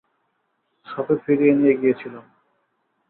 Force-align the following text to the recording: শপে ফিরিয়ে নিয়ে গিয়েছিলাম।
শপে 0.87 1.15
ফিরিয়ে 1.23 1.53
নিয়ে 1.55 1.75
গিয়েছিলাম। 1.81 2.25